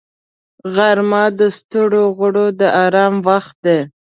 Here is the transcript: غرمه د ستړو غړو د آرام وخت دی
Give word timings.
غرمه 0.73 1.23
د 1.39 1.41
ستړو 1.57 2.03
غړو 2.17 2.45
د 2.59 2.61
آرام 2.83 3.15
وخت 3.27 3.55
دی 3.65 3.79